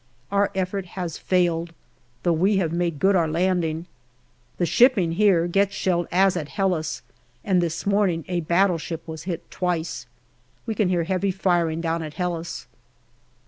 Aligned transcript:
Our 0.31 0.49
effort 0.55 0.87
has 0.97 1.19
failed, 1.19 1.73
though 2.23 2.33
we 2.33 2.57
have 2.57 2.71
made 2.73 2.97
good 2.97 3.15
our 3.15 3.27
landing. 3.27 3.85
The 4.57 4.65
shipping 4.65 5.11
here 5.11 5.45
gets 5.45 5.75
shelled 5.75 6.07
as 6.11 6.35
at 6.35 6.47
Helles, 6.49 7.03
and 7.43 7.61
this 7.61 7.85
morning 7.85 8.25
a 8.27 8.39
battleship 8.39 9.07
was 9.07 9.25
hit 9.25 9.51
twice. 9.51 10.07
We 10.65 10.73
can 10.73 10.89
hear 10.89 11.03
heavy 11.03 11.29
firing 11.29 11.81
down 11.81 12.01
at 12.01 12.15
Helles. 12.15 12.65